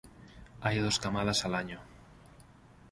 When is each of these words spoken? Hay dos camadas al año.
Hay 0.61 0.79
dos 0.79 0.97
camadas 0.97 1.45
al 1.45 1.53
año. 1.53 1.79